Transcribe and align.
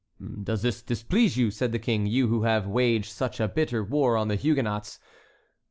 "Does 0.43 0.63
this 0.63 0.81
displease 0.81 1.37
you," 1.37 1.51
said 1.51 1.71
the 1.71 1.77
King, 1.77 2.07
"you 2.07 2.27
who 2.27 2.41
have 2.41 2.65
waged 2.65 3.11
such 3.11 3.39
a 3.39 3.47
bitter 3.47 3.83
war 3.83 4.17
on 4.17 4.29
the 4.29 4.35
Huguenots?" 4.35 4.99